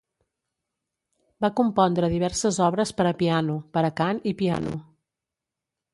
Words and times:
Va 1.45 1.51
compondre 1.59 2.09
diverses 2.15 2.59
obres 2.69 2.95
per 3.03 3.07
a 3.11 3.15
piano, 3.23 3.59
per 3.77 3.85
a 3.91 3.95
cant 4.01 4.23
i 4.33 4.37
piano. 4.41 4.79